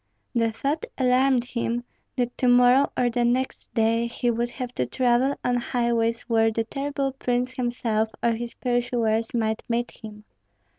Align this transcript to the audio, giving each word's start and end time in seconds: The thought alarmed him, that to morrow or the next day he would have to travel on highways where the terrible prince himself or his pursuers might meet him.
The 0.33 0.51
thought 0.51 0.87
alarmed 0.97 1.43
him, 1.45 1.83
that 2.15 2.35
to 2.39 2.47
morrow 2.47 2.91
or 2.97 3.11
the 3.11 3.23
next 3.23 3.71
day 3.75 4.07
he 4.07 4.31
would 4.31 4.49
have 4.49 4.73
to 4.73 4.87
travel 4.87 5.35
on 5.45 5.57
highways 5.57 6.21
where 6.23 6.51
the 6.51 6.63
terrible 6.63 7.11
prince 7.11 7.51
himself 7.53 8.09
or 8.23 8.31
his 8.31 8.55
pursuers 8.55 9.35
might 9.35 9.61
meet 9.69 9.91
him. 9.91 10.23